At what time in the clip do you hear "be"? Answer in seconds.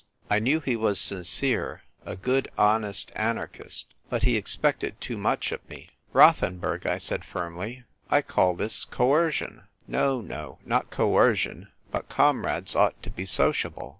13.11-13.27